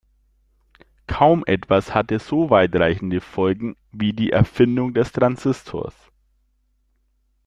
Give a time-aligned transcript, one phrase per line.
[1.05, 5.93] Kaum etwas hatte so weitreichende Folgen wie die Erfindung des Transistors.